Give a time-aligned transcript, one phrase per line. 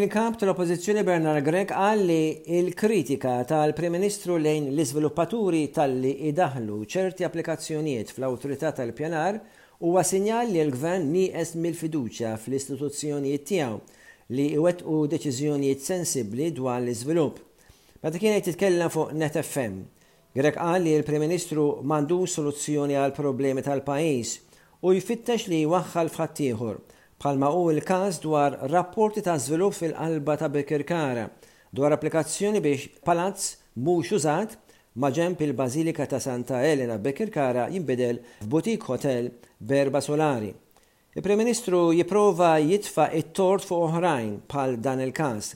[0.00, 8.70] Il-kap tal-oppozizjoni Bernard Grek għalli il-kritika tal-Prim Ministru lejn l-izviluppaturi tal-li idaħlu ċerti applikazzjonijiet fl-autorità
[8.78, 9.36] tal-pjanar
[9.84, 13.76] huwa sinjal li l-gvern nieqes mill-fiduċja fl-istituzzjonijiet tiegħu
[14.38, 17.34] li iwettqu deċiżjonijiet sensibli dwar l-iżvilupp.
[18.00, 19.82] Meta kien qed titkellem fuq Net FM,
[20.32, 24.32] Grek qal li l-Prim Ministru mandu soluzzjoni għal problemi tal-pajjiż
[24.80, 26.80] u jfittex li waħħal f'ħaddieħor
[27.22, 31.24] palma u l-każ dwar rapporti ta' żvilupp fil-qalba ta' Bekirkara
[31.76, 33.42] dwar applikazzjoni biex palazz
[33.84, 34.50] mhux użat
[35.00, 38.16] ma' ġemp il-Bażilika ta' Santa Elena Bekirkara jinbidel
[38.46, 39.28] f'butik hotel
[39.72, 40.50] berba solari.
[41.14, 45.50] Il-Prem-Ministru jiprova jitfa it-tort fuq oħrajn pal dan il-każ.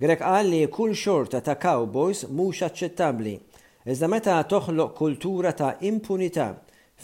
[0.00, 3.34] Grek qal li kull xorta ta' cowboys mhux aċċettabbli,
[3.84, 6.48] iżda meta toħloq kultura ta' impunità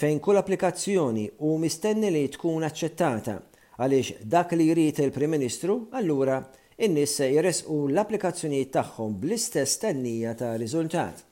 [0.01, 3.39] fejn kull applikazzjoni u mistenni li tkun aċċettata
[3.79, 6.39] għaliex dak li jrid il-Prim Ministru, allura
[6.83, 11.23] in-nies se jeresqu l-applikazzjonijiet tagħhom bl-istess tennija ta' riżultat.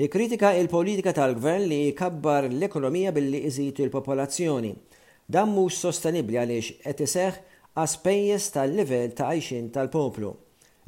[0.00, 4.70] Ikkritika il-politika tal-gvern li jkabbar l-ekonomija billi iżid il-popolazzjoni.
[5.34, 7.42] Dan mhux sostenibbli għaliex qed iseħħ
[7.74, 10.30] għaspejjeż tal-livell ta' għajxin tal-poplu.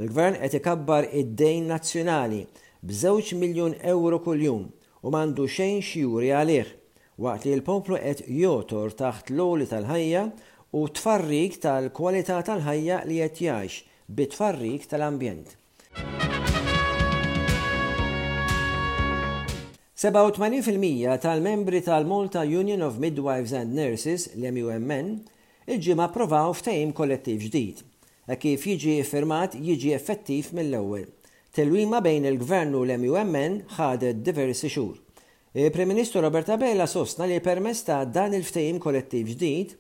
[0.02, 2.40] Il-gvern qed ikabbar id-dejn nazzjonali
[2.84, 4.64] b'żewġ miljun euro kuljum
[5.02, 6.72] u mandu xejn xjuri għalih
[7.22, 10.22] waqt li l-poplu qed jotor taħt l-oli tal-ħajja
[10.78, 13.74] u tfarrik tal-kwalità tal-ħajja li qed jgħix
[14.18, 15.52] bit-tfarrik tal-ambjent.
[20.04, 25.12] 87% tal-membri tal-Malta Union of Midwives and Nurses, l-MUMN,
[25.70, 27.76] iġġima provaw ftejm kollettiv ġdid,
[28.28, 31.06] e kif jiġi firmat jiġi effettiv mill-ewwel.
[31.54, 34.98] Telwima bejn il gvern u l-MUMN ħadet diversi xhur.
[35.56, 39.74] Il-Prim-Ministru e, Robert Abela sostna li permess ta' dan il-ftehim kollettiv ġdid,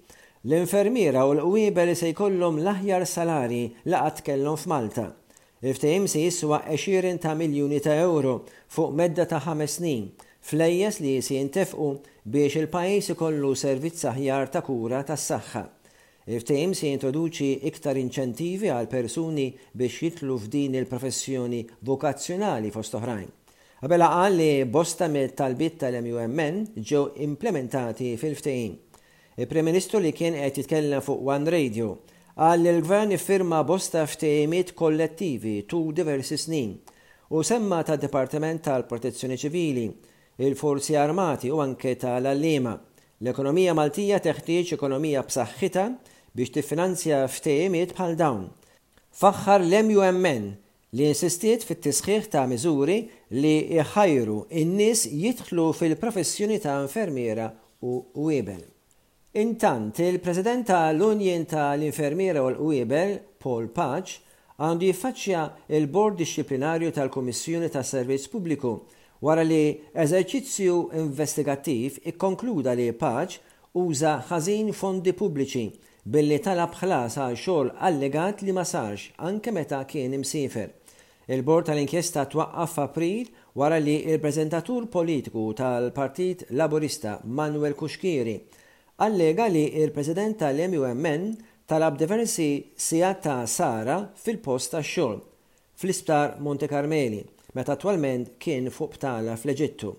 [0.46, 5.08] l-infermiera u l-qwiber se jkollhom l-aħjar salari laqat kellhom f'Malta.
[5.66, 10.06] il ftejim se jiswa 20 ta' miljuni ta' euro fuq medda ta' 5 snin,
[10.46, 11.90] flejjes li se jintefqu
[12.22, 15.66] biex il-pajis ikollu servizz aħjar ta' kura tas saħħa
[16.30, 23.42] Il-ftehim se jintroduċi iktar inċentivi għal persuni biex jitlu f'din il-professjoni vokazzjonali fost oħrajn.
[23.84, 28.70] Għabela għal li bosta me talbit tal-MUMN ġew implementati fil-ftejn.
[29.44, 31.90] Il-Prem-Ministru li kien qed jitkellem fuq One Radio
[32.38, 36.72] għal li l-Gvern firma bosta ftejmiet kollettivi tu diversi snin
[37.28, 39.84] u semma ta' Departiment tal-Protezzjoni Ċivili,
[40.40, 42.72] il-Forzi Armati u anke tal-Allima.
[43.20, 45.84] L-ekonomija Maltija teħtieġ ekonomija b'saħħitha
[46.32, 48.48] biex tiffinanzja ftejmiet bħal dawn.
[49.20, 50.54] Faħħar l-MUMN
[50.94, 52.96] li insistiet fit-tisħiħ ta' miżuri
[53.40, 57.48] li jħajru in-nies jidħlu fil-professjoni ta' infermiera
[57.82, 57.96] u
[58.28, 58.60] wiebel.
[59.42, 64.20] Intant, il-President tal-Unjen tal-Infermiera u l uibel Paul Patch,
[64.62, 65.42] għandu jiffaċċja
[65.80, 68.76] il-Bord Disciplinarju tal-Komissjoni ta' Servizz Pubbliku
[69.26, 69.60] wara li
[69.98, 73.40] eżerċizzju investigattiv ikkonkluda li Paċ
[73.82, 75.66] uża ħażin fondi pubbliċi
[76.06, 80.70] billi talab ħlas għal xogħol allegat li ma sarx anke meta kien imsifer.
[81.26, 88.34] Il-bord tal-inkjesta twaqqaf f'April wara li il preżentatur politiku tal-Partit Laburista Manuel Kuxkiri
[89.06, 91.30] allega li il-President tal-MUMN
[91.66, 95.16] talab diversi sijat Sara fil-post ta' xogħol
[95.80, 97.22] fl-isptar Monte Carmeli,
[97.56, 99.94] meta attwalment kien fuq btala fl-Eġittu.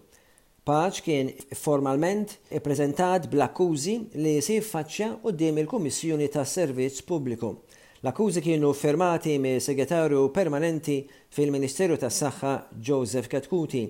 [0.66, 7.56] Paċ kien formalment ippreżentat bl-akkużi li jisir faċċa qudiem il-Kummissjoni tas Servizz Pubbliku
[8.01, 10.95] L-akkużi kienu fermati me segretarju permanenti
[11.31, 12.51] fil-Ministeru tas saħħa
[12.83, 13.85] Joseph Katkuti.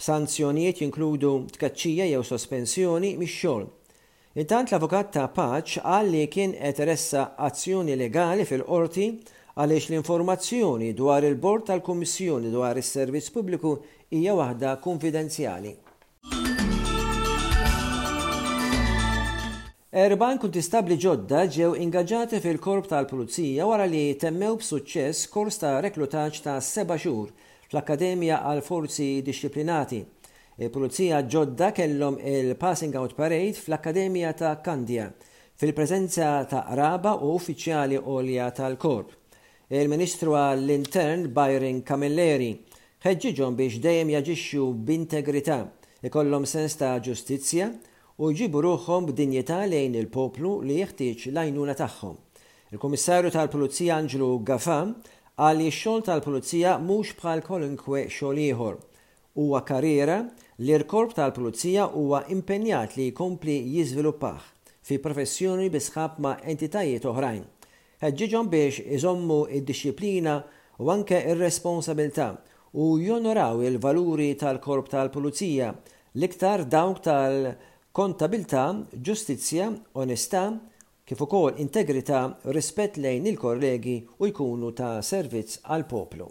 [0.00, 3.66] Sanzjonijiet jinkludu tkaċċija jew sospensjoni mix-xogħol.
[4.40, 9.10] Intant l-avukat ta' Paċ qal li kien qed eressa azzjoni legali fil-qorti
[9.54, 13.76] għaliex l-informazzjoni dwar il-bord tal-Kummissjoni dwar is-Servizz Pubbliku
[14.08, 15.76] hija waħda konfidenzjali.
[19.92, 26.54] Erban kuntistabli ġodda ġew ingaġġati fil-korp tal-Pulizija wara li temmew b'suċċess kors ta' reklutaġġ ta'
[26.68, 27.26] seba' xhur
[27.66, 29.98] fl-Akkademja għal Forzi Disciplinati.
[30.64, 35.10] Il-Pulizija ġodda kellhom il-Passing Out Parade fl-Akkademja ta' Kandja
[35.60, 39.12] fil-preżenza ta' qraba u uffiċjali olja tal-korp.
[39.68, 42.50] Il-Ministru għall-Intern Byron Camilleri
[43.04, 45.60] ħeġġiġhom biex dejjem jaġixxu b'integrità,
[46.08, 47.74] ikollhom sens ta' ġustizzja,
[48.20, 52.16] u jġibu ruħom b'dinjetà lejn il-poplu li jeħtieġ l-għajnuna tagħhom.
[52.72, 54.92] Il-Kummissarju tal-Pulizija Anġlu Gafam
[55.40, 58.76] għal li x-xogħol tal-Pulizija mhux bħal kolunkwe xogħol ieħor.
[59.40, 60.18] Huwa karriera
[60.60, 64.50] li l-korp tal-Pulizija huwa impenjat li jkompli jiżviluppaħ
[64.82, 67.42] fi professjoni bisħab ma' entitajiet oħrajn.
[68.02, 70.40] Ħeġġiġhom biex iżommu id-disciplina
[70.82, 72.32] u anke ir responsabilità
[72.76, 75.70] u jonoraw il-valuri tal-korp tal-Pulizija
[76.12, 78.62] l-iktar dawk tal-, -tal kontabilta,
[79.04, 79.66] ġustizzja,
[80.00, 80.46] onestà,
[81.06, 86.28] kif ukoll integrità, rispett lejn il-kollegi u jkunu ta' servizz għal poplu.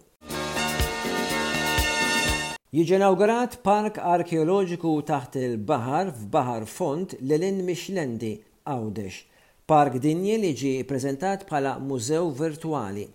[2.72, 8.34] Jiġi inaugurat park arkeoloġiku taħt il-Bahar f'Bahar Font l-Elin Mixlendi,
[8.66, 9.20] Għawdex.
[9.68, 13.06] Park dinji li ġi prezentat bħala mużew virtuali.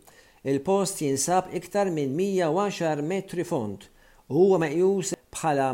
[0.47, 3.89] Il-post jinsab iktar minn 110 metri font
[4.33, 5.67] huwa meqjus bħala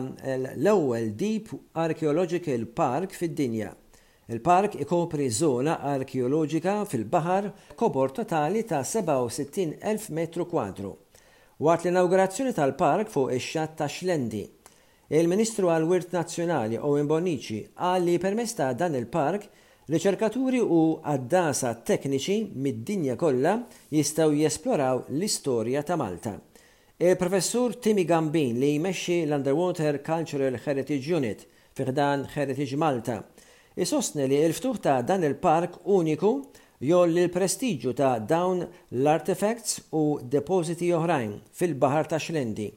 [0.60, 1.52] l-ewwel deep
[1.82, 3.70] archaeological park fid-dinja.
[4.32, 7.48] Il-park ikopri żona arkeoloġika fil-baħar
[7.80, 10.92] kobor totali ta' 67,000 metru kwadru.
[11.64, 14.44] Waqt l-inaugurazzjoni tal-park fuq ix-xatt ta' Xlendi.
[15.08, 19.48] Il-Ministru għal wirt Nazzjonali Owen Bonici għal li permess ta' dan il-park
[19.88, 23.58] riċerkaturi u għaddasa tekniċi mid-dinja kollha
[23.92, 26.36] jistgħu jesploraw l-istorja ta' Malta.
[27.02, 31.40] Il-professur Timmy Gambin li jmexxi l-Underwater Cultural Heritage Unit
[31.74, 33.16] fiħdan Heritage Malta.
[33.74, 36.30] Isostni li il-ftuħ ta' dan il-park uniku
[36.78, 38.62] jolli l prestigju ta' dawn
[39.00, 42.68] l-artefacts u depositi oħrajn fil-Bahar ta' Xlendi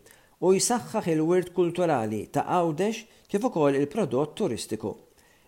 [0.42, 4.96] u jisaxħax il-wirt kulturali ta' Għawdex kif ukoll il-prodott turistiku.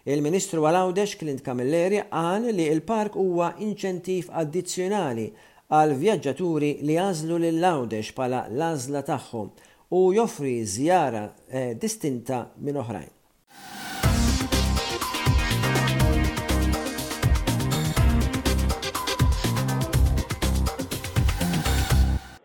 [0.06, 5.32] Il-Ministru għal Għawdex Klint Kamilleri għan li il-park huwa inċentiv addizzjonali
[5.76, 9.52] għal vjaġġaturi li għazlu lil Lawdex pala l-għażla tagħhom
[10.00, 13.17] u joffri żjara eh, distinta minn oħrajn.